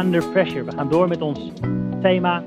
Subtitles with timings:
[0.00, 0.64] Under Pressure.
[0.64, 1.52] We gaan door met ons
[2.00, 2.44] thema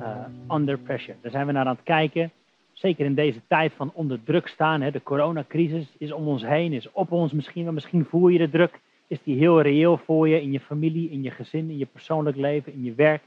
[0.00, 1.16] uh, Under Pressure.
[1.20, 2.30] Daar zijn we naar aan het kijken.
[2.72, 4.80] Zeker in deze tijd van onder druk staan.
[4.80, 4.90] Hè.
[4.90, 7.74] De coronacrisis is om ons heen, is op ons misschien.
[7.74, 8.80] Misschien voel je de druk.
[9.06, 12.36] Is die heel reëel voor je in je familie, in je gezin, in je persoonlijk
[12.36, 13.22] leven, in je werk.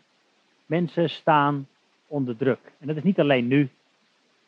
[0.65, 1.67] Mensen staan
[2.07, 2.59] onder druk.
[2.79, 3.69] En dat is niet alleen nu,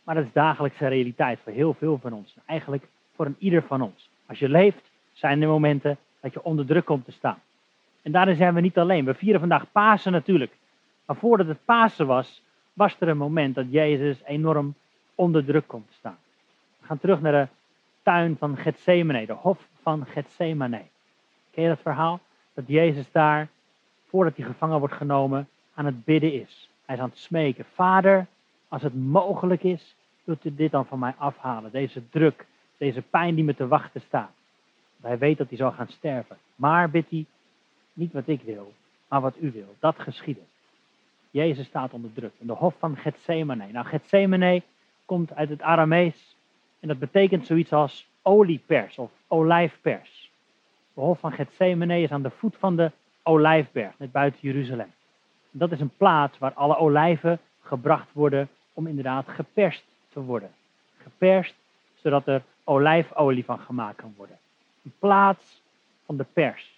[0.04, 2.36] maar dat is dagelijkse realiteit voor heel veel van ons.
[2.46, 4.10] Eigenlijk voor een ieder van ons.
[4.26, 7.40] Als je leeft, zijn er momenten dat je onder druk komt te staan.
[8.02, 9.06] En daarin zijn we niet alleen.
[9.06, 10.58] We vieren vandaag Pasen natuurlijk.
[11.06, 12.42] Maar voordat het Pasen was,
[12.74, 14.76] was er een moment dat Jezus enorm
[15.16, 16.18] onder druk komt te staan.
[16.80, 17.48] We gaan terug naar de
[18.04, 20.82] tuin van Gethsemane, de hof van Gethsemane.
[21.52, 22.20] Ken je dat verhaal?
[22.54, 23.48] Dat Jezus daar,
[24.10, 26.70] voordat hij gevangen wordt genomen, aan het bidden is.
[26.86, 27.66] Hij is aan het smeken.
[27.74, 28.28] Vader,
[28.68, 31.72] als het mogelijk is, wilt u dit dan van mij afhalen.
[31.72, 32.46] Deze druk,
[32.78, 34.32] deze pijn die me te wachten staat.
[35.02, 36.38] Hij weet dat hij zal gaan sterven.
[36.56, 37.26] Maar bidt hij,
[37.98, 38.74] niet wat ik wil,
[39.08, 39.76] maar wat u wil.
[39.80, 40.46] Dat geschieden.
[41.32, 42.32] Jezus staat onder druk.
[42.38, 43.68] In de hof van Gethsemane.
[43.72, 44.62] Nou, Gethsemane
[45.06, 46.36] komt uit het Aramees.
[46.80, 50.32] En dat betekent zoiets als oliepers of olijfpers.
[50.94, 52.92] De hof van Gethsemane is aan de voet van de
[53.24, 54.92] olijfberg, net buiten Jeruzalem.
[55.52, 60.50] dat is een plaats waar alle olijven gebracht worden om inderdaad geperst te worden.
[60.98, 61.56] Geperst,
[61.96, 64.38] zodat er olijfolie van gemaakt kan worden.
[64.84, 65.62] Een plaats
[66.06, 66.77] van de pers.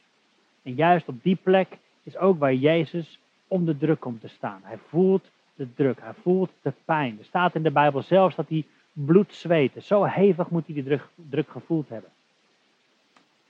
[0.63, 4.61] En juist op die plek is ook waar Jezus onder druk komt te staan.
[4.63, 7.17] Hij voelt de druk, hij voelt de pijn.
[7.19, 9.81] Er staat in de Bijbel zelfs dat hij bloed zweette.
[9.81, 12.09] Zo hevig moet hij die druk, druk gevoeld hebben.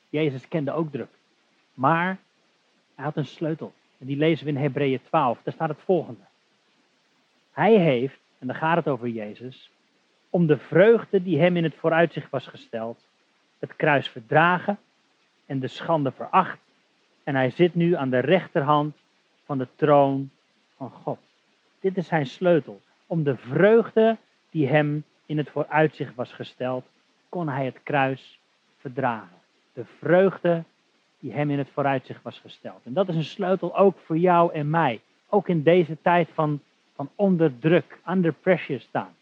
[0.09, 1.09] Jezus kende ook druk.
[1.73, 2.17] Maar
[2.95, 3.73] hij had een sleutel.
[3.97, 5.39] En die lezen we in Hebreeën 12.
[5.43, 6.21] Daar staat het volgende.
[7.51, 9.69] Hij heeft, en dan gaat het over Jezus,
[10.29, 13.07] om de vreugde die hem in het vooruitzicht was gesteld,
[13.59, 14.77] het kruis verdragen
[15.45, 16.59] en de schande veracht.
[17.29, 18.95] En hij zit nu aan de rechterhand
[19.45, 20.29] van de troon
[20.77, 21.19] van God.
[21.79, 22.81] Dit is zijn sleutel.
[23.07, 24.17] Om de vreugde
[24.49, 26.85] die hem in het vooruitzicht was gesteld,
[27.29, 28.39] kon hij het kruis
[28.77, 29.37] verdragen.
[29.73, 30.63] De vreugde
[31.19, 32.81] die hem in het vooruitzicht was gesteld.
[32.83, 35.01] En dat is een sleutel ook voor jou en mij.
[35.27, 36.59] Ook in deze tijd van,
[36.95, 39.15] van onder druk, under pressure staan.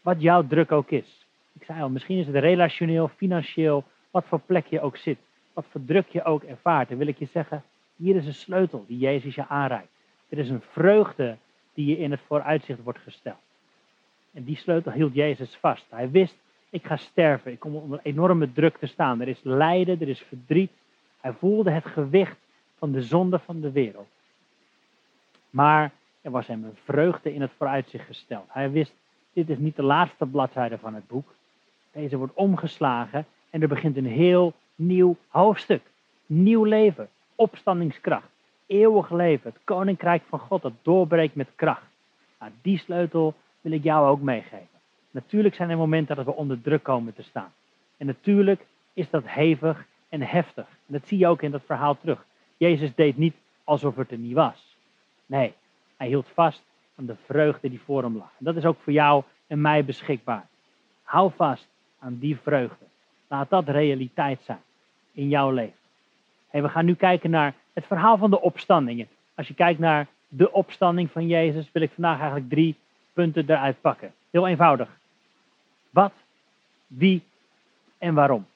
[0.00, 1.26] Wat jouw druk ook is.
[1.52, 5.18] Ik zei al, misschien is het relationeel, financieel, wat voor plek je ook zit.
[5.56, 6.88] Wat voor druk je ook ervaart.
[6.88, 7.62] Dan wil ik je zeggen,
[7.96, 9.92] hier is een sleutel die Jezus je aanreikt.
[10.28, 11.36] Er is een vreugde
[11.74, 13.38] die je in het vooruitzicht wordt gesteld.
[14.32, 15.86] En die sleutel hield Jezus vast.
[15.88, 16.36] Hij wist,
[16.70, 17.52] ik ga sterven.
[17.52, 19.20] Ik kom onder enorme druk te staan.
[19.20, 20.70] Er is lijden, er is verdriet.
[21.20, 22.36] Hij voelde het gewicht
[22.78, 24.08] van de zonde van de wereld.
[25.50, 28.46] Maar er was hem een vreugde in het vooruitzicht gesteld.
[28.48, 28.94] Hij wist,
[29.32, 31.34] dit is niet de laatste bladzijde van het boek.
[31.92, 35.82] Deze wordt omgeslagen en er begint een heel nieuw hoofdstuk.
[36.26, 38.28] Nieuw leven, opstandingskracht,
[38.66, 41.86] eeuwig leven, het koninkrijk van God dat doorbreekt met kracht.
[42.40, 44.68] Nou, die sleutel wil ik jou ook meegeven.
[45.10, 47.52] Natuurlijk zijn er momenten dat we onder druk komen te staan.
[47.96, 50.66] En natuurlijk is dat hevig en heftig.
[50.68, 52.24] En dat zie je ook in dat verhaal terug.
[52.56, 54.76] Jezus deed niet alsof het er niet was.
[55.26, 55.54] Nee,
[55.96, 56.62] hij hield vast
[56.94, 58.30] aan de vreugde die voor hem lag.
[58.38, 60.46] En dat is ook voor jou en mij beschikbaar.
[61.02, 62.84] Hou vast aan die vreugde.
[63.28, 64.60] Laat dat realiteit zijn
[65.16, 65.78] in jouw leven.
[66.50, 69.08] We gaan nu kijken naar het verhaal van de opstandingen.
[69.34, 72.76] Als je kijkt naar de opstanding van Jezus, wil ik vandaag eigenlijk drie
[73.12, 74.12] punten eruit pakken.
[74.30, 74.98] Heel eenvoudig.
[75.90, 76.12] Wat,
[76.86, 77.22] wie
[77.98, 78.46] en waarom.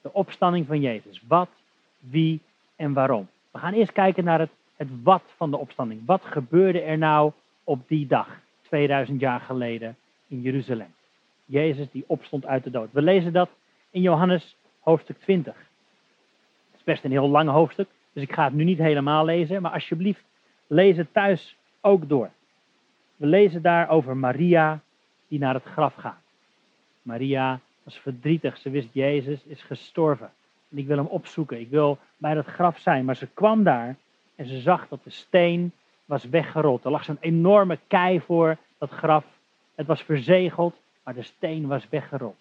[0.00, 1.22] De opstanding van Jezus.
[1.26, 1.48] Wat,
[1.98, 2.40] wie
[2.76, 3.28] en waarom.
[3.50, 6.00] We gaan eerst kijken naar het, het wat van de opstanding.
[6.06, 7.32] Wat gebeurde er nou
[7.64, 9.96] op die dag, 2000 jaar geleden,
[10.28, 10.94] in Jeruzalem?
[11.44, 12.92] Jezus die opstond uit de dood.
[12.92, 13.50] We lezen dat
[13.90, 14.56] in Johannes
[14.88, 15.54] hoofdstuk 20.
[15.54, 19.62] Het is best een heel lang hoofdstuk, dus ik ga het nu niet helemaal lezen,
[19.62, 20.24] maar alsjeblieft
[20.66, 22.30] lees het thuis ook door.
[23.16, 24.80] We lezen daar over Maria
[25.28, 26.22] die naar het graf gaat.
[27.02, 30.30] Maria was verdrietig, ze wist Jezus is gestorven.
[30.70, 33.04] En ik wil hem opzoeken, ik wil bij dat graf zijn.
[33.04, 33.96] Maar ze kwam daar
[34.34, 35.72] en ze zag dat de steen
[36.04, 36.84] was weggerold.
[36.84, 39.24] Er lag zo'n enorme kei voor dat graf.
[39.74, 40.74] Het was verzegeld
[41.08, 42.36] maar de steen was weggerold.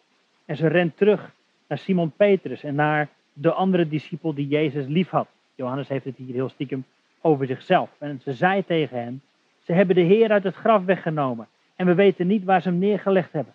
[0.45, 1.31] En ze rent terug
[1.68, 5.28] naar Simon Petrus en naar de andere discipel die Jezus lief had.
[5.56, 6.86] Johannes heeft het hier heel stiekem
[7.22, 7.90] over zichzelf.
[7.98, 9.22] En ze zei tegen hen,
[9.64, 12.78] ze hebben de Heer uit het graf weggenomen en we weten niet waar ze hem
[12.78, 13.54] neergelegd hebben.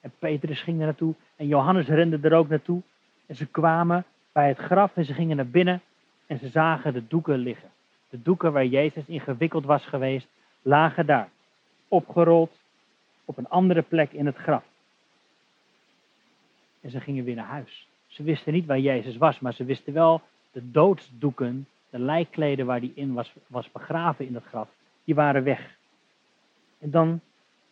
[0.00, 2.82] En Petrus ging er naartoe en Johannes rende er ook naartoe.
[3.26, 5.80] En ze kwamen bij het graf en ze gingen naar binnen
[6.26, 7.68] en ze zagen de doeken liggen.
[8.08, 10.26] De doeken waar Jezus in gewikkeld was geweest,
[10.62, 11.28] lagen daar,
[11.88, 12.60] opgerold
[13.24, 14.64] op een andere plek in het graf.
[16.82, 17.86] En ze gingen weer naar huis.
[18.06, 20.20] Ze wisten niet waar Jezus was, maar ze wisten wel
[20.52, 24.68] de doodsdoeken, de lijkkleden waar die in was, was begraven in het graf,
[25.04, 25.76] die waren weg.
[26.78, 27.20] En dan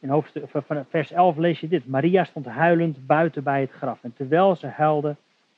[0.00, 0.44] in hoofdstuk,
[0.88, 1.86] vers 11 lees je dit.
[1.86, 3.98] Maria stond huilend buiten bij het graf.
[4.02, 5.16] En terwijl ze huilde,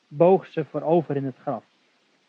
[0.09, 1.65] boog ze voorover in het graf.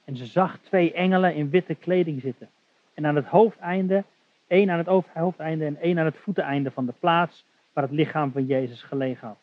[0.06, 2.50] En ze zag twee engelen in witte kleding zitten.
[2.94, 4.04] En aan het hoofdeinde,
[4.48, 8.32] één aan het hoofdeinde en één aan het voeteneinde van de plaats waar het lichaam
[8.32, 9.38] van Jezus gelegen had.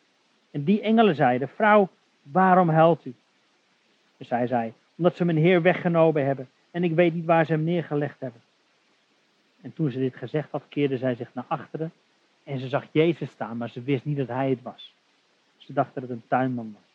[0.51, 1.89] En die engelen zeiden, vrouw,
[2.21, 3.13] waarom huilt u?
[4.17, 7.51] Dus zij zei, omdat ze mijn Heer weggenomen hebben en ik weet niet waar ze
[7.51, 8.41] hem neergelegd hebben.
[9.61, 11.91] En toen ze dit gezegd had, keerde zij zich naar achteren
[12.43, 14.93] en ze zag Jezus staan, maar ze wist niet dat hij het was.
[15.57, 16.89] Ze dacht dat het een tuinman was.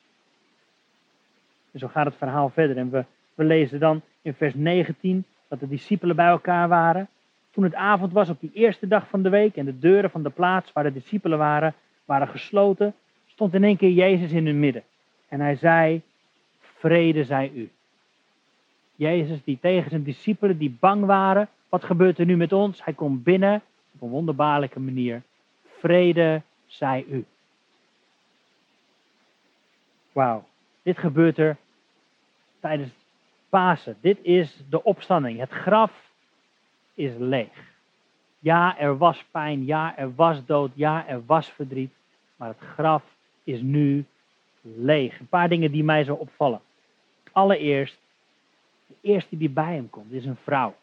[1.73, 2.77] En zo gaat het verhaal verder.
[2.77, 3.05] En we,
[3.35, 7.09] we lezen dan in vers 19 dat de discipelen bij elkaar waren.
[7.51, 10.23] Toen het avond was op die eerste dag van de week en de deuren van
[10.23, 11.75] de plaats waar de discipelen waren,
[12.05, 12.95] waren gesloten,
[13.37, 14.83] stond in één keer Jezus in hun midden.
[15.29, 16.03] En hij zei,
[16.61, 17.71] vrede zij u.
[18.95, 22.85] Jezus die tegen zijn discipelen die bang waren, wat gebeurt er nu met ons?
[22.85, 23.63] Hij komt binnen
[23.95, 25.23] op een wonderbaarlijke manier.
[25.79, 27.25] Vrede zij u.
[30.13, 30.45] Wauw,
[30.83, 31.57] dit gebeurt er
[32.61, 32.91] tijdens
[33.49, 33.97] Pasen.
[34.01, 35.39] Dit is de opstanding.
[35.39, 36.11] Het graf
[36.95, 37.75] is leeg.
[38.39, 39.65] Ja, er was pijn.
[39.65, 40.71] Ja, er was dood.
[40.75, 41.93] Ja, er was verdriet.
[42.37, 43.16] Maar het graf
[43.47, 44.05] is nu
[44.61, 45.21] leeg.
[45.21, 46.61] Een paar dingen die mij zo opvallen.
[47.33, 47.99] Allereerst,
[48.87, 50.75] de eerste die bij hem komt, is een vrouw.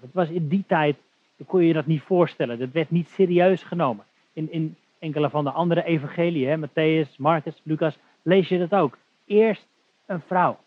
[0.00, 0.96] dat was in die tijd,
[1.36, 2.58] dan kon je je dat niet voorstellen.
[2.58, 4.04] Dat werd niet serieus genomen.
[4.32, 8.98] In, in enkele van de andere evangeliën, Matthäus, Marcus, Lucas, lees je dat ook.
[9.24, 9.66] Eerst
[10.06, 10.58] een vrouw.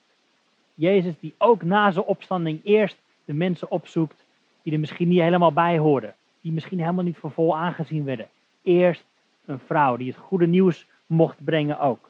[0.74, 4.26] Jezus die ook na zijn opstanding eerst de mensen opzoekt
[4.62, 6.16] die er misschien niet helemaal bij hoorden.
[6.42, 8.28] Die misschien helemaal niet voor vol aangezien werden.
[8.62, 9.04] Eerst
[9.46, 12.10] een vrouw die het goede nieuws mocht brengen ook.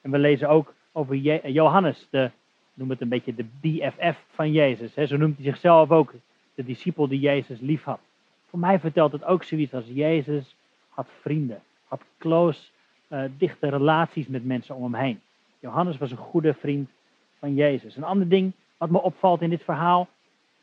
[0.00, 1.16] En we lezen ook over
[1.50, 2.30] Johannes, de,
[2.74, 5.08] noem het een beetje de BFF van Jezus.
[5.08, 6.14] Zo noemt hij zichzelf ook,
[6.54, 8.00] de discipel die Jezus lief had.
[8.48, 10.56] Voor mij vertelt het ook zoiets als Jezus
[10.88, 12.68] had vrienden, had close,
[13.08, 15.20] uh, dichte relaties met mensen om hem heen.
[15.60, 16.90] Johannes was een goede vriend
[17.38, 17.96] van Jezus.
[17.96, 20.08] Een ander ding wat me opvalt in dit verhaal,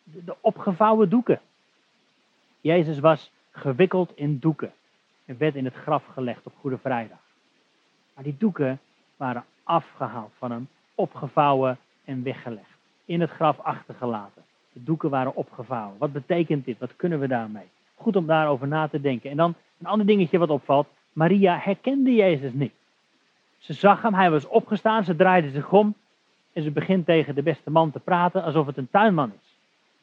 [0.03, 1.41] de opgevouwen doeken.
[2.61, 4.73] Jezus was gewikkeld in doeken
[5.25, 7.17] en werd in het graf gelegd op Goede Vrijdag.
[8.13, 8.79] Maar die doeken
[9.17, 12.77] waren afgehaald van hem, opgevouwen en weggelegd.
[13.05, 14.43] In het graf achtergelaten.
[14.73, 15.97] De doeken waren opgevouwen.
[15.97, 16.79] Wat betekent dit?
[16.79, 17.69] Wat kunnen we daarmee?
[17.95, 19.29] Goed om daarover na te denken.
[19.29, 20.87] En dan een ander dingetje wat opvalt.
[21.13, 22.73] Maria herkende Jezus niet.
[23.57, 25.95] Ze zag hem, hij was opgestaan, ze draaide zich om
[26.53, 29.55] en ze begint tegen de beste man te praten alsof het een tuinman is.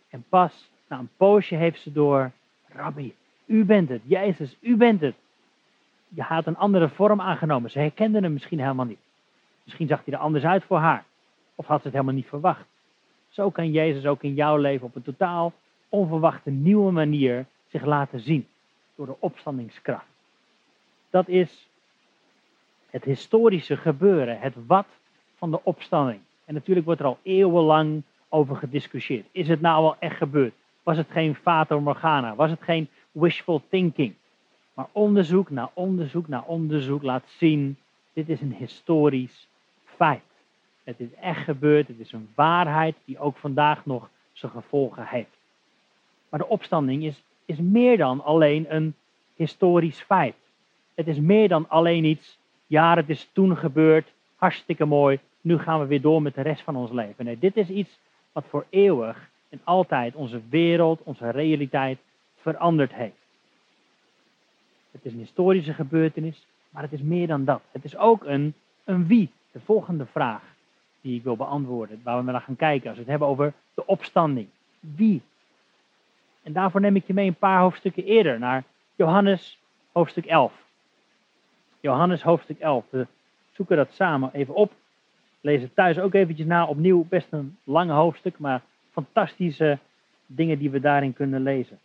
[0.09, 2.31] En pas na een poosje heeft ze door,
[2.69, 3.15] Rabbi,
[3.51, 5.15] u bent het, Jezus, u bent het.
[6.09, 7.71] Je had een andere vorm aangenomen.
[7.71, 8.99] Ze herkende hem misschien helemaal niet.
[9.65, 11.05] Misschien zag hij er anders uit voor haar.
[11.55, 12.67] Of had ze het helemaal niet verwacht.
[13.29, 15.53] Zo kan Jezus ook in jouw leven op een totaal
[15.89, 18.47] onverwachte nieuwe manier zich laten zien.
[18.95, 20.07] Door de opstandingskracht.
[21.11, 21.69] Dat is
[22.91, 24.87] het historische gebeuren, het wat
[25.37, 26.21] van de opstanding.
[26.45, 29.27] En natuurlijk wordt er al eeuwenlang over gediscussieerd.
[29.33, 30.55] Is het nou wel echt gebeurd?
[30.83, 32.35] Was het geen fata morgana?
[32.35, 34.15] Was het geen wishful thinking?
[34.75, 37.77] Maar onderzoek na onderzoek na onderzoek laat zien,
[38.13, 39.49] dit is een historisch
[39.85, 40.23] feit.
[40.85, 45.39] Het is echt gebeurd, het is een waarheid die ook vandaag nog zijn gevolgen heeft.
[46.29, 48.95] Maar de opstanding is, is meer dan alleen een
[49.37, 50.35] historisch feit.
[50.95, 55.81] Het is meer dan alleen iets, ja, het is toen gebeurd, hartstikke mooi, nu gaan
[55.81, 57.25] we weer door met de rest van ons leven.
[57.25, 57.99] Nee, dit is iets
[58.33, 61.99] wat voor eeuwig en altijd onze wereld, onze realiteit
[62.41, 63.21] veranderd heeft.
[64.91, 67.63] Het is een historische gebeurtenis, maar het is meer dan dat.
[67.71, 68.55] Het is ook een,
[68.85, 69.31] een wie.
[69.53, 70.43] De volgende vraag
[71.01, 73.87] die ik wil beantwoorden, waar we naar gaan kijken als we het hebben over de
[73.87, 74.49] opstanding.
[74.81, 75.23] Wie?
[76.43, 78.65] En daarvoor neem ik je mee een paar hoofdstukken eerder naar
[78.97, 79.59] Johannes
[79.93, 80.53] hoofdstuk 11.
[81.81, 82.85] Johannes hoofdstuk 11.
[82.91, 83.07] We
[83.53, 84.73] zoeken dat samen even op.
[85.41, 86.67] Lees het thuis ook eventjes na.
[86.67, 89.79] Opnieuw best een lange hoofdstuk, maar fantastische
[90.27, 91.79] dingen die we daarin kunnen lezen.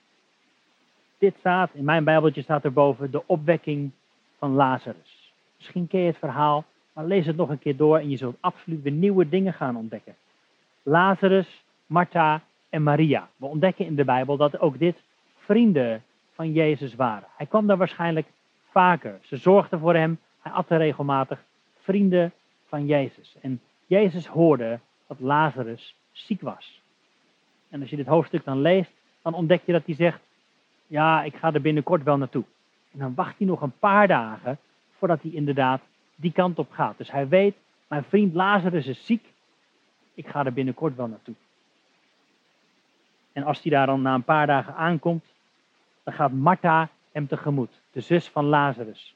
[1.26, 3.92] Dit staat, in mijn Bijbeltje staat erboven, de opwekking
[4.38, 5.34] van Lazarus.
[5.58, 8.36] Misschien ken je het verhaal, maar lees het nog een keer door en je zult
[8.40, 10.16] absoluut weer nieuwe dingen gaan ontdekken.
[10.84, 13.30] Lazarus, Martha en Maria.
[13.36, 15.04] We ontdekken in de Bijbel dat ook dit
[15.38, 16.04] vrienden
[16.34, 17.28] van Jezus waren.
[17.38, 18.28] Hij kwam daar waarschijnlijk
[18.70, 19.20] vaker.
[19.22, 21.44] Ze zorgden voor hem, hij at er regelmatig.
[21.82, 22.32] Vrienden
[22.68, 23.36] van Jezus.
[23.42, 26.82] En Jezus hoorde dat Lazarus ziek was.
[27.70, 28.92] En als je dit hoofdstuk dan leest,
[29.22, 30.20] dan ontdek je dat hij zegt,
[30.88, 32.44] ja, ik ga er binnenkort wel naartoe.
[32.92, 34.58] En dan wacht hij nog een paar dagen
[34.98, 35.82] voordat hij inderdaad
[36.16, 36.98] die kant op gaat.
[36.98, 37.56] Dus hij weet,
[37.88, 39.34] mijn vriend Lazarus is ziek.
[40.14, 41.36] ik ga er binnenkort wel naartoe.
[43.32, 45.26] En als hij daar dan na een paar dagen aankomt,
[46.04, 49.16] dan gaat Martha hem tegemoet, de zus van Lazarus.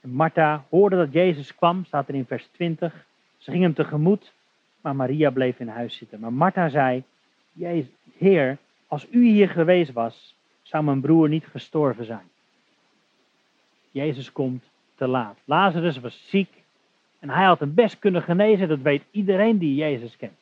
[0.00, 3.06] En Martha hoorde dat Jezus kwam, staat er in vers 20.
[3.36, 4.32] Ze ging hem tegemoet,
[4.80, 6.20] maar Maria bleef in huis zitten.
[6.20, 7.02] Maar Martha zei,
[7.52, 8.58] Jezus, Heer,
[8.90, 12.28] als u hier geweest was, zou mijn broer niet gestorven zijn.
[13.90, 15.38] Jezus komt te laat.
[15.44, 16.48] Lazarus was ziek
[17.18, 20.38] en hij had hem best kunnen genezen, dat weet iedereen die Jezus kent.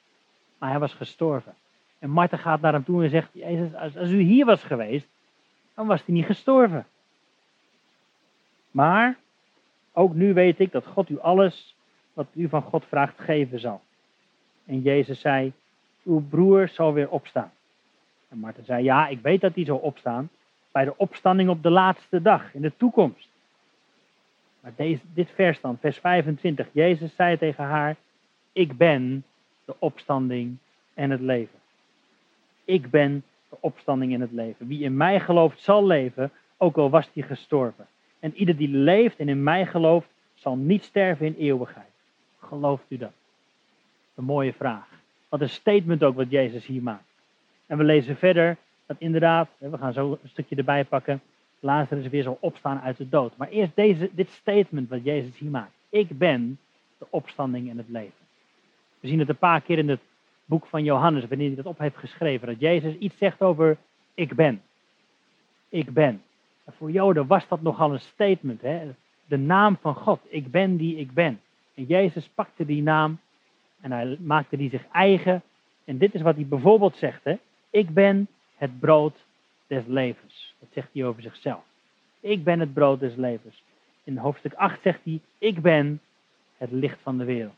[0.58, 1.54] Maar hij was gestorven.
[1.98, 5.06] En Martha gaat naar hem toe en zegt, Jezus, als, als u hier was geweest,
[5.74, 6.86] dan was hij niet gestorven.
[8.70, 9.16] Maar
[9.92, 11.74] ook nu weet ik dat God u alles
[12.12, 13.80] wat u van God vraagt geven zal.
[14.64, 15.52] En Jezus zei,
[16.04, 17.52] uw broer zal weer opstaan.
[18.28, 20.28] En Martha zei, ja, ik weet dat hij zal opstaan
[20.72, 23.28] bij de opstanding op de laatste dag, in de toekomst.
[24.60, 26.68] Maar deze, dit vers dan, vers 25.
[26.72, 27.96] Jezus zei tegen haar,
[28.52, 29.24] ik ben
[29.64, 30.56] de opstanding
[30.94, 31.58] en het leven.
[32.64, 34.66] Ik ben de opstanding en het leven.
[34.66, 37.86] Wie in mij gelooft zal leven, ook al was hij gestorven.
[38.18, 41.90] En ieder die leeft en in mij gelooft, zal niet sterven in eeuwigheid.
[42.38, 43.12] Gelooft u dat?
[44.14, 44.88] Een mooie vraag.
[45.28, 47.07] Wat een statement ook wat Jezus hier maakt.
[47.68, 48.56] En we lezen verder
[48.86, 51.20] dat inderdaad, we gaan zo een stukje erbij pakken,
[51.60, 53.36] Lazarus weer zal opstaan uit de dood.
[53.36, 55.72] Maar eerst deze, dit statement wat Jezus hier maakt.
[55.88, 56.58] Ik ben
[56.98, 58.26] de opstanding en het leven.
[59.00, 60.00] We zien het een paar keer in het
[60.44, 63.76] boek van Johannes, wanneer hij dat op heeft geschreven, dat Jezus iets zegt over
[64.14, 64.62] ik ben.
[65.68, 66.22] Ik ben.
[66.64, 68.60] En voor Joden was dat nogal een statement.
[68.60, 68.90] Hè?
[69.26, 70.20] De naam van God.
[70.28, 71.40] Ik ben die ik ben.
[71.74, 73.18] En Jezus pakte die naam
[73.80, 75.42] en hij maakte die zich eigen.
[75.84, 77.24] En dit is wat hij bijvoorbeeld zegt.
[77.24, 77.36] Hè?
[77.70, 79.16] Ik ben het brood
[79.66, 80.54] des levens.
[80.58, 81.62] Dat zegt hij over zichzelf.
[82.20, 83.62] Ik ben het brood des levens.
[84.04, 86.00] In hoofdstuk 8 zegt hij, ik ben
[86.56, 87.54] het licht van de wereld.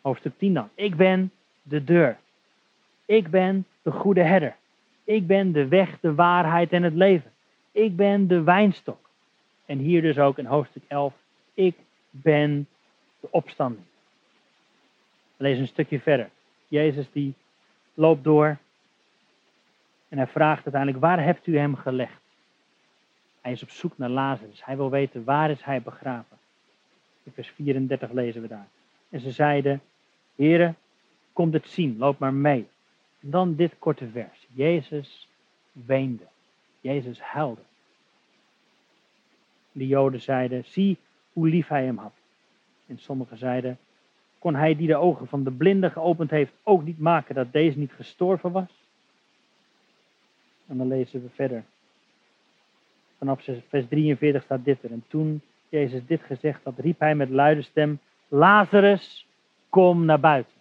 [0.00, 2.18] Hoofdstuk 10 dan, ik ben de deur.
[3.04, 4.56] Ik ben de goede herder.
[5.04, 7.32] Ik ben de weg, de waarheid en het leven.
[7.72, 9.10] Ik ben de wijnstok.
[9.64, 11.14] En hier dus ook in hoofdstuk 11,
[11.54, 11.76] ik
[12.10, 12.68] ben
[13.20, 13.84] de opstanding.
[15.36, 16.30] Lezen een stukje verder.
[16.68, 17.34] Jezus die
[17.94, 18.58] loopt door
[20.08, 22.20] en hij vraagt uiteindelijk, waar hebt u hem gelegd?
[23.40, 24.64] Hij is op zoek naar Lazarus.
[24.64, 26.36] Hij wil weten, waar is hij begraven?
[27.22, 28.68] In vers 34 lezen we daar.
[29.08, 29.80] En ze zeiden,
[30.34, 30.76] heren,
[31.32, 32.68] kom het zien, loop maar mee.
[33.20, 34.46] En dan dit korte vers.
[34.52, 35.28] Jezus
[35.72, 36.24] weende.
[36.80, 37.60] Jezus huilde.
[39.72, 40.98] De Joden zeiden, zie
[41.32, 42.14] hoe lief hij hem had.
[42.86, 43.78] En sommigen zeiden,
[44.38, 47.78] kon hij die de ogen van de blinde geopend heeft ook niet maken dat deze
[47.78, 48.85] niet gestorven was?
[50.66, 51.64] En dan lezen we verder.
[53.18, 54.90] Vanaf vers 43 staat dit er.
[54.90, 59.26] En toen Jezus dit gezegd had, riep hij met luide stem, Lazarus,
[59.68, 60.52] kom naar buiten.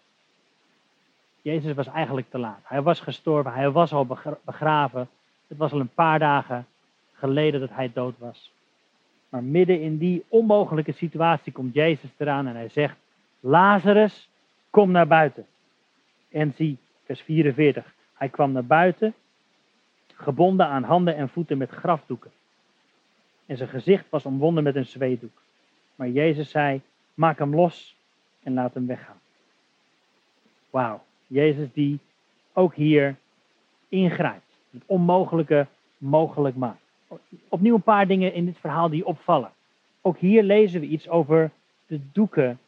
[1.42, 2.60] Jezus was eigenlijk te laat.
[2.64, 4.06] Hij was gestorven, hij was al
[4.46, 5.10] begraven.
[5.48, 6.66] Het was al een paar dagen
[7.14, 8.52] geleden dat hij dood was.
[9.30, 12.96] Maar midden in die onmogelijke situatie komt Jezus eraan en hij zegt,
[13.40, 14.30] Lazarus,
[14.70, 15.46] kom naar buiten.
[16.30, 19.14] En zie, vers 44, hij kwam naar buiten
[20.16, 22.32] gebonden aan handen en voeten met grafdoeken.
[23.46, 25.42] En zijn gezicht was omwonden met een zweetdoek.
[25.96, 26.82] Maar Jezus zei,
[27.14, 27.96] maak hem los
[28.44, 29.20] en laat hem weggaan.
[30.70, 32.00] Wauw, Jezus die
[32.54, 33.16] ook hier
[33.90, 34.58] ingrijpt.
[34.72, 35.68] Het onmogelijke
[35.98, 36.84] mogelijk maakt.
[37.50, 39.52] Opnieuw een paar dingen in dit verhaal die opvallen.
[40.02, 41.52] Ook hier lezen we iets over
[41.88, 42.60] de doeken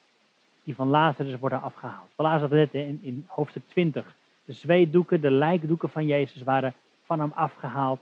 [0.64, 2.10] die van Lazarus worden afgehaald.
[2.16, 4.16] We lazen dat net in, in hoofdstuk 20.
[4.46, 6.74] De zweetdoeken, de lijkdoeken van Jezus waren
[7.08, 8.00] van hem afgehaald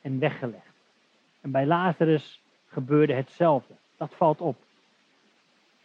[0.00, 0.74] en weggelegd.
[1.40, 3.74] En bij Lazarus gebeurde hetzelfde.
[3.96, 4.56] Dat valt op.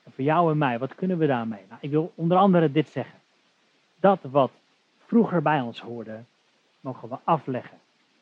[0.04, 1.62] En voor jou en mij, wat kunnen we daarmee?
[1.70, 3.20] Nou, ik wil onder andere dit zeggen.
[4.00, 4.52] Dat wat
[5.06, 6.24] vroeger bij ons hoorde,
[6.80, 7.78] mogen we afleggen.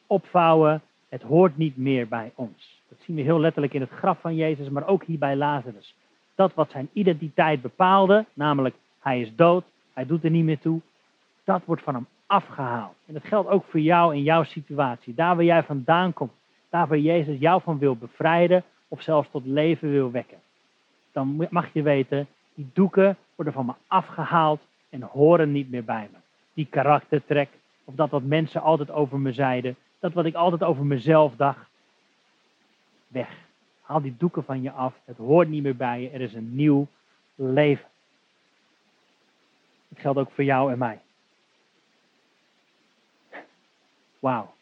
[0.07, 2.81] Opvouwen, het hoort niet meer bij ons.
[2.87, 5.95] Dat zien we heel letterlijk in het graf van Jezus, maar ook hier bij Lazarus.
[6.35, 9.63] Dat wat zijn identiteit bepaalde, namelijk hij is dood,
[9.93, 10.81] hij doet er niet meer toe,
[11.43, 12.95] dat wordt van hem afgehaald.
[13.05, 15.13] En dat geldt ook voor jou in jouw situatie.
[15.13, 16.31] Daar waar jij vandaan komt,
[16.69, 20.37] daar waar Jezus jou van wil bevrijden of zelfs tot leven wil wekken.
[21.11, 26.09] Dan mag je weten, die doeken worden van me afgehaald en horen niet meer bij
[26.11, 26.17] me.
[26.53, 27.49] Die karaktertrek,
[27.83, 31.69] of dat wat mensen altijd over me zeiden, dat wat ik altijd over mezelf dacht,
[33.07, 33.29] weg.
[33.81, 36.55] Haal die doeken van je af, het hoort niet meer bij je, er is een
[36.55, 36.87] nieuw
[37.35, 37.87] leven.
[39.89, 40.99] Het geldt ook voor jou en mij.
[44.19, 44.53] Wauw,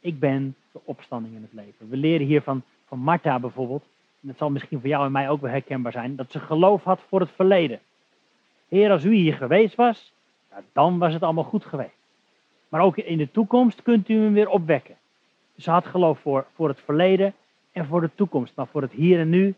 [0.00, 1.88] ik ben de opstanding in het leven.
[1.88, 3.84] We leren hier van, van Martha bijvoorbeeld,
[4.20, 6.82] en dat zal misschien voor jou en mij ook wel herkenbaar zijn, dat ze geloof
[6.82, 7.80] had voor het verleden.
[8.68, 10.12] Heer, als u hier geweest was,
[10.72, 11.90] dan was het allemaal goed geweest.
[12.68, 14.96] Maar ook in de toekomst kunt u hem weer opwekken.
[15.56, 17.34] Ze had geloof voor, voor het verleden
[17.72, 19.54] en voor de toekomst, maar voor het hier en nu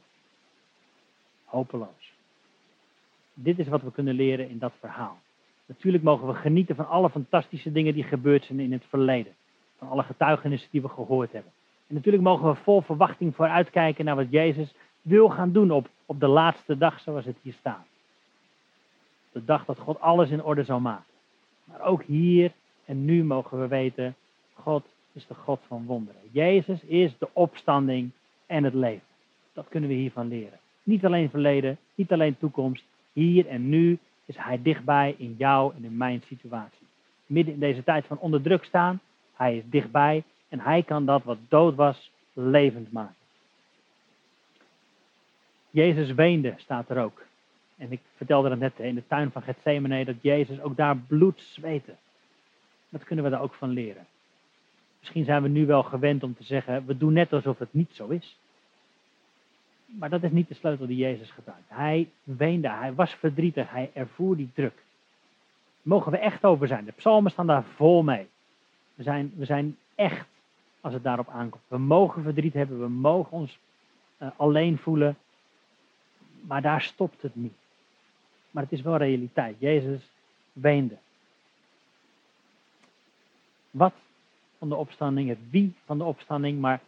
[1.45, 2.13] hopeloos.
[3.35, 5.19] Dit is wat we kunnen leren in dat verhaal.
[5.69, 9.35] Natuurlijk mogen we genieten van alle fantastische dingen die gebeurd zijn in het verleden.
[9.79, 11.53] Van alle getuigenissen die we gehoord hebben.
[11.87, 16.21] En natuurlijk mogen we vol verwachting vooruitkijken naar wat Jezus wil gaan doen op, op
[16.21, 17.87] de laatste dag zoals het hier staat.
[19.33, 21.13] De dag dat God alles in orde zal maken.
[21.65, 22.53] Maar ook hier
[22.85, 24.15] en nu mogen we weten,
[24.55, 26.21] God is de God van wonderen.
[26.31, 28.11] Jezus is de opstanding
[28.47, 29.07] en het leven.
[29.53, 30.59] Dat kunnen we hiervan leren.
[30.83, 32.85] Niet alleen verleden, niet alleen toekomst.
[33.13, 33.99] Hier en nu
[34.29, 36.87] is Hij dichtbij in jou en in mijn situatie.
[37.27, 39.01] Midden in deze tijd van onderdruk staan,
[39.35, 43.15] Hij is dichtbij en Hij kan dat wat dood was levend maken.
[45.71, 47.27] Jezus weende, staat er ook.
[47.77, 51.41] En ik vertelde dat net in de tuin van Gethsemane, dat Jezus ook daar bloed
[51.41, 51.95] zweette.
[52.89, 54.07] Dat kunnen we daar ook van leren.
[54.99, 57.91] Misschien zijn we nu wel gewend om te zeggen, we doen net alsof het niet
[57.93, 58.39] zo is.
[59.89, 61.69] Maar dat is niet de sleutel die Jezus gebruikt.
[61.69, 64.83] Hij weende, hij was verdrietig, hij ervoer die druk.
[65.83, 66.85] Mogen we echt over zijn.
[66.85, 68.29] De psalmen staan daar vol mee.
[68.95, 70.27] We zijn, we zijn echt
[70.81, 71.63] als het daarop aankomt.
[71.69, 73.59] We mogen verdriet hebben, we mogen ons
[74.19, 75.17] uh, alleen voelen.
[76.41, 77.55] Maar daar stopt het niet.
[78.51, 79.57] Maar het is wel realiteit.
[79.59, 80.11] Jezus
[80.53, 80.97] weende.
[83.71, 83.95] Wat
[84.59, 86.81] van de opstanding, het wie van de opstanding, maar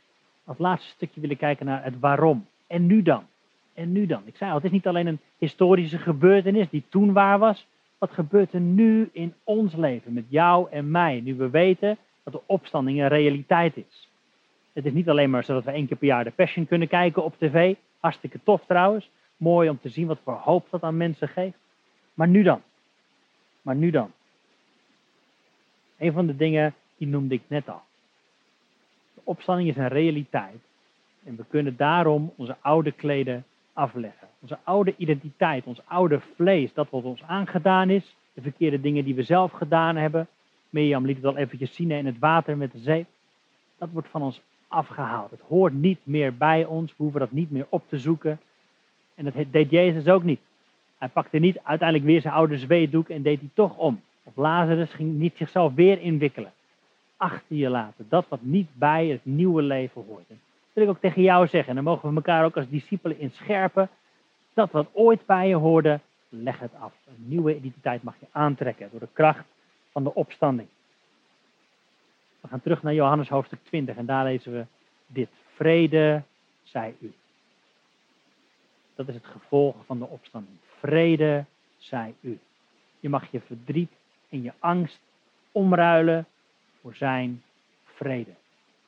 [0.45, 2.47] als laatste stukje willen kijken naar het waarom.
[2.71, 3.27] En nu dan?
[3.75, 4.23] En nu dan?
[4.25, 7.67] Ik zei al, het is niet alleen een historische gebeurtenis die toen waar was.
[7.99, 12.33] Wat gebeurt er nu in ons leven, met jou en mij, nu we weten dat
[12.33, 14.09] de opstanding een realiteit is?
[14.73, 17.25] Het is niet alleen maar zodat we één keer per jaar de Passion kunnen kijken
[17.25, 17.75] op tv.
[18.01, 19.11] Hartstikke tof trouwens.
[19.37, 21.59] Mooi om te zien wat voor hoop dat aan mensen geeft.
[22.15, 22.63] Maar nu dan?
[23.63, 24.13] Maar nu dan?
[25.99, 27.83] Een van de dingen die noemde ik net al.
[29.15, 30.61] De opstanding is een realiteit.
[31.25, 34.29] En we kunnen daarom onze oude kleden afleggen.
[34.41, 38.17] Onze oude identiteit, ons oude vlees, dat wat ons aangedaan is.
[38.33, 40.29] De verkeerde dingen die we zelf gedaan hebben.
[40.71, 43.07] Mirjam liet het al eventjes zien in het water met de zee.
[43.79, 45.31] Dat wordt van ons afgehaald.
[45.31, 46.91] Het hoort niet meer bij ons.
[46.91, 48.41] We hoeven dat niet meer op te zoeken.
[49.15, 50.41] En dat deed Jezus ook niet.
[50.99, 54.01] Hij pakte niet uiteindelijk weer zijn oude zweetdoek en deed hij toch om.
[54.23, 56.53] Of Lazarus ging niet zichzelf weer inwikkelen.
[57.17, 58.07] Achter je laten.
[58.09, 60.29] Dat wat niet bij het nieuwe leven hoort.
[60.73, 61.69] Wil ik ook tegen jou zeggen.
[61.69, 63.89] En dan mogen we elkaar ook als discipelen inscherpen.
[64.55, 66.93] Dat wat ooit bij je hoorde, leg het af.
[67.07, 69.45] Een nieuwe identiteit mag je aantrekken door de kracht
[69.91, 70.69] van de opstanding.
[72.41, 74.65] We gaan terug naar Johannes hoofdstuk 20 en daar lezen we
[75.07, 75.29] dit.
[75.55, 76.23] Vrede
[76.63, 77.13] zij u.
[78.95, 80.57] Dat is het gevolg van de opstanding.
[80.79, 81.45] Vrede
[81.79, 82.39] zij u.
[83.01, 83.93] Je mag je verdriet
[84.29, 85.01] en je angst
[85.53, 86.27] omruilen
[86.81, 87.43] voor zijn
[87.85, 88.40] vrede.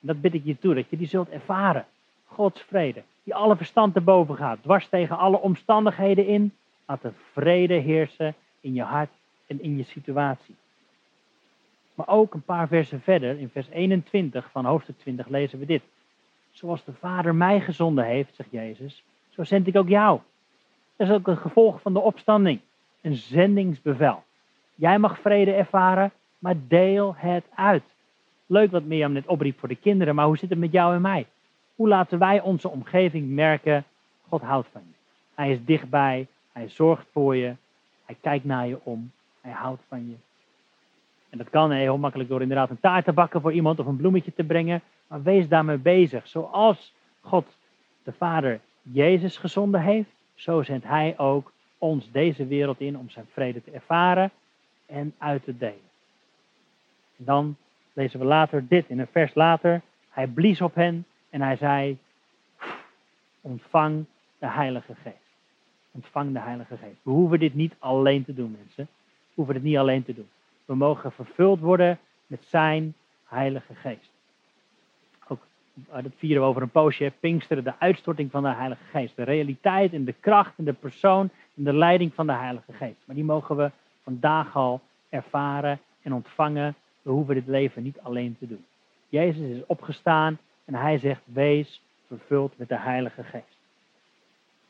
[0.05, 1.87] Dat bid ik je toe, dat je die zult ervaren.
[2.27, 6.53] Gods vrede, die alle verstand te boven gaat, dwars tegen alle omstandigheden in.
[6.87, 9.11] Laat de vrede heersen in je hart
[9.47, 10.55] en in je situatie.
[11.95, 15.83] Maar ook een paar versen verder, in vers 21 van hoofdstuk 20, lezen we dit.
[16.51, 20.21] Zoals de Vader mij gezonden heeft, zegt Jezus, zo zend ik ook jou.
[20.97, 22.61] Dat is ook een gevolg van de opstanding.
[23.01, 24.23] Een zendingsbevel.
[24.75, 27.92] Jij mag vrede ervaren, maar deel het uit.
[28.53, 31.01] Leuk wat Mirjam net opriep voor de kinderen, maar hoe zit het met jou en
[31.01, 31.27] mij?
[31.75, 33.85] Hoe laten wij onze omgeving merken,
[34.29, 34.95] God houdt van je.
[35.35, 37.55] Hij is dichtbij, hij zorgt voor je,
[38.05, 39.11] hij kijkt naar je om,
[39.41, 40.15] hij houdt van je.
[41.31, 43.97] En dat kan heel makkelijk door inderdaad een taart te bakken voor iemand of een
[43.97, 44.83] bloemetje te brengen.
[45.07, 46.29] Maar wees daarmee bezig.
[46.29, 47.47] Zoals God
[48.03, 53.27] de Vader Jezus gezonden heeft, zo zendt Hij ook ons deze wereld in om zijn
[53.33, 54.31] vrede te ervaren
[54.87, 55.91] en uit te delen.
[57.17, 57.57] En dan
[57.93, 59.83] lezen we later dit in een vers later.
[60.09, 61.99] Hij blies op hen en hij zei:
[63.41, 64.05] Ontvang
[64.39, 65.17] de Heilige Geest.
[65.91, 67.01] Ontvang de Heilige Geest.
[67.03, 68.89] We hoeven dit niet alleen te doen, mensen.
[69.05, 70.29] We hoeven het niet alleen te doen.
[70.65, 74.11] We mogen vervuld worden met zijn Heilige Geest.
[75.29, 75.41] Ook
[76.03, 77.13] dat vieren we over een poosje.
[77.21, 79.17] Pinksteren, de uitstorting van de Heilige Geest.
[79.17, 83.03] De realiteit en de kracht en de persoon en de leiding van de Heilige Geest.
[83.05, 83.71] Maar die mogen we
[84.03, 86.75] vandaag al ervaren en ontvangen.
[87.03, 88.65] We hoeven dit leven niet alleen te doen.
[89.09, 93.59] Jezus is opgestaan en hij zegt: Wees vervuld met de Heilige Geest.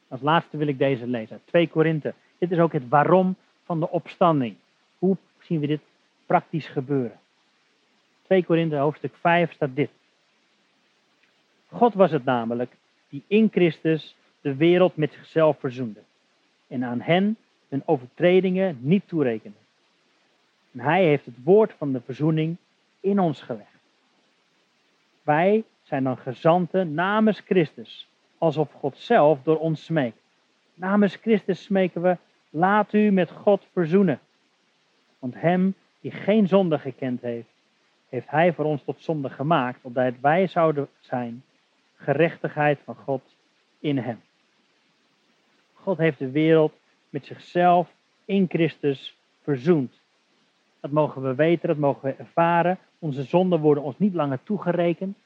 [0.09, 1.41] Als laatste wil ik deze lezen.
[1.45, 2.15] 2 Korinthe.
[2.39, 4.57] Dit is ook het waarom van de opstanding.
[4.99, 5.81] Hoe zien we dit
[6.27, 7.21] praktisch gebeuren?
[8.23, 9.91] 2 Korinthe hoofdstuk 5 staat dit.
[11.69, 12.77] God was het namelijk
[13.09, 16.01] die in Christus de wereld met zichzelf verzoende.
[16.67, 17.37] En aan hen
[17.69, 19.62] hun overtredingen niet toerekenen.
[20.73, 22.57] En hij heeft het woord van de verzoening
[23.01, 23.71] in ons gelegd.
[25.23, 28.09] Wij zijn dan gezanten namens Christus,
[28.39, 30.19] alsof God zelf door ons smeekt.
[30.75, 32.17] Namens Christus smeken we,
[32.51, 34.21] laat u met God verzoenen.
[35.19, 37.49] Want hem die geen zonde gekend heeft,
[38.09, 41.43] heeft hij voor ons tot zonde gemaakt, opdat wij zouden zijn
[41.97, 43.23] gerechtigheid van God
[43.81, 44.21] in hem.
[45.75, 46.73] God heeft de wereld
[47.11, 47.93] met zichzelf
[48.25, 50.01] in Christus verzoend.
[50.83, 52.79] Dat mogen we weten, dat mogen we ervaren.
[52.99, 55.17] Onze zonden worden ons niet langer toegerekend.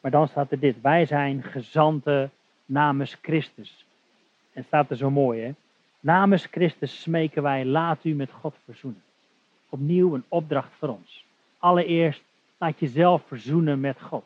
[0.00, 2.30] Maar dan staat er dit: wij zijn gezanten
[2.66, 3.86] namens Christus.
[4.52, 5.52] En staat er zo mooi, hè?
[6.00, 9.02] Namens Christus smeken wij, laat u met God verzoenen.
[9.68, 11.24] Opnieuw een opdracht voor ons.
[11.58, 12.22] Allereerst,
[12.58, 14.24] laat jezelf verzoenen met God.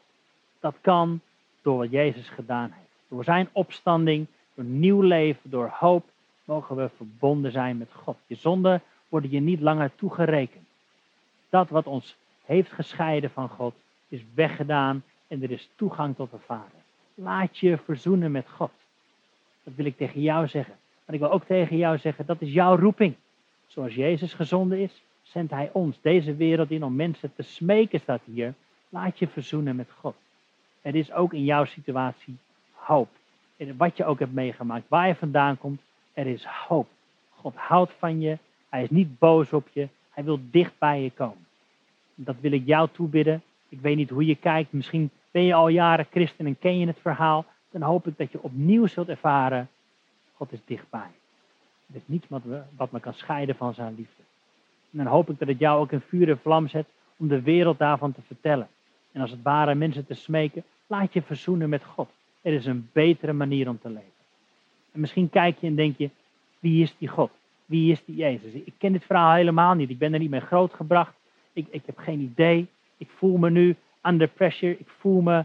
[0.61, 1.21] Dat kan
[1.63, 2.89] door wat Jezus gedaan heeft.
[3.09, 6.05] Door zijn opstanding, door nieuw leven, door hoop,
[6.45, 8.17] mogen we verbonden zijn met God.
[8.27, 8.83] Je zonden
[9.15, 10.67] worden je niet langer toegerekend.
[11.49, 13.75] Dat wat ons heeft gescheiden van God,
[14.09, 16.81] is weggedaan en er is toegang tot de Vader.
[17.15, 18.71] Laat je verzoenen met God.
[19.63, 20.75] Dat wil ik tegen jou zeggen.
[21.05, 23.15] Maar ik wil ook tegen jou zeggen, dat is jouw roeping.
[23.67, 28.23] Zoals Jezus gezonden is, zendt Hij ons deze wereld in om mensen te smeken, staat
[28.25, 28.55] hier.
[28.89, 30.15] Laat je verzoenen met God.
[30.83, 32.37] Er is ook in jouw situatie
[32.73, 33.09] hoop.
[33.57, 35.81] En wat je ook hebt meegemaakt, waar je vandaan komt,
[36.13, 36.89] er is hoop.
[37.31, 38.39] God houdt van je.
[38.75, 39.89] Hij is niet boos op je.
[40.11, 41.47] Hij wil dicht bij je komen.
[42.15, 43.43] Dat wil ik jou toebidden.
[43.69, 44.73] Ik weet niet hoe je kijkt.
[44.73, 47.45] Misschien ben je al jaren christen en ken je het verhaal.
[47.71, 49.69] Dan hoop ik dat je opnieuw zult ervaren.
[50.35, 51.11] God is dichtbij.
[51.87, 54.23] Er is niets wat, we, wat me kan scheiden van zijn liefde.
[54.91, 57.43] En dan hoop ik dat het jou ook een vuur en vlam zet om de
[57.43, 58.69] wereld daarvan te vertellen.
[59.13, 62.09] En als het ware mensen te smeken, laat je verzoenen met God.
[62.43, 64.13] Er is een betere manier om te leven.
[64.93, 66.11] En misschien kijk je en denk je,
[66.59, 67.31] wie is die God?
[67.65, 68.53] Wie is die Jezus?
[68.53, 69.91] Ik ken dit verhaal helemaal niet.
[69.91, 71.15] Ik ben er niet mee grootgebracht.
[71.53, 72.67] Ik, ik heb geen idee.
[72.97, 74.79] Ik voel me nu under pressure.
[74.79, 75.45] Ik voel me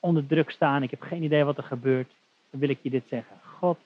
[0.00, 0.82] onder druk staan.
[0.82, 2.12] Ik heb geen idee wat er gebeurt.
[2.50, 3.36] Dan wil ik je dit zeggen.
[3.58, 3.78] God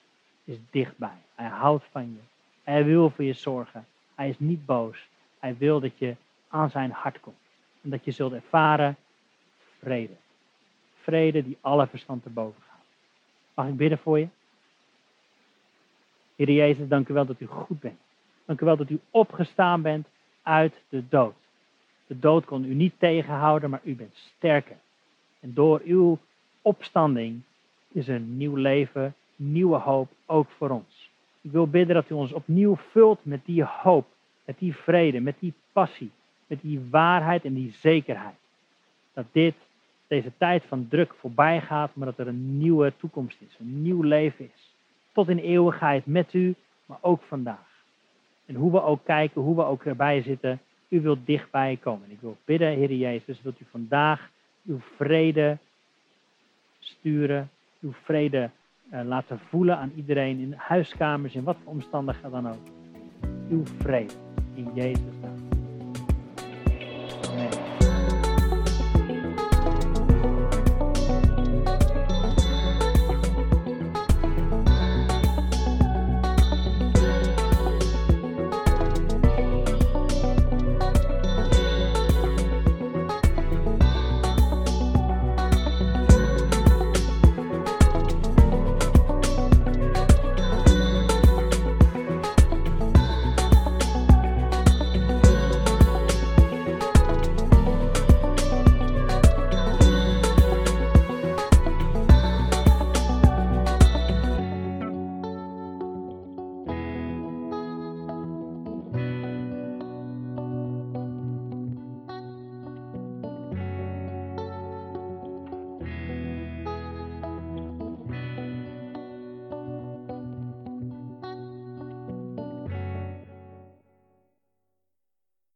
[0.44, 1.18] is dichtbij.
[1.34, 2.20] Hij houdt van je.
[2.62, 3.86] Hij wil voor je zorgen.
[4.14, 5.08] Hij is niet boos.
[5.38, 6.16] Hij wil dat je
[6.48, 7.36] aan zijn hart komt.
[7.82, 8.96] En dat je zult ervaren
[9.78, 10.12] vrede.
[11.02, 12.84] Vrede die alle verstand te boven gaat.
[13.54, 14.28] Mag ik bidden voor je?
[16.38, 17.98] Heer Jezus, dank u wel dat u goed bent.
[18.44, 20.06] Dank u wel dat u opgestaan bent
[20.42, 21.34] uit de dood.
[22.06, 24.76] De dood kon u niet tegenhouden, maar u bent sterker.
[25.40, 26.18] En door uw
[26.62, 27.40] opstanding
[27.92, 31.10] is een nieuw leven, nieuwe hoop ook voor ons.
[31.40, 34.06] Ik wil bidden dat u ons opnieuw vult met die hoop,
[34.44, 36.10] met die vrede, met die passie,
[36.46, 38.38] met die waarheid en die zekerheid.
[39.12, 39.54] Dat dit,
[40.06, 44.02] deze tijd van druk voorbij gaat, maar dat er een nieuwe toekomst is, een nieuw
[44.02, 44.76] leven is.
[45.18, 46.54] Tot in eeuwigheid met u,
[46.86, 47.82] maar ook vandaag.
[48.46, 52.10] En hoe we ook kijken, hoe we ook erbij zitten, u wilt dichtbij komen.
[52.10, 54.30] Ik wil bidden, Heer Jezus, wilt u vandaag
[54.66, 55.58] uw vrede
[56.78, 57.50] sturen,
[57.80, 58.50] uw vrede
[58.92, 62.66] uh, laten voelen aan iedereen in huiskamers, in wat voor omstandigheden dan ook.
[63.48, 64.14] Uw vrede
[64.54, 65.37] in Jezus.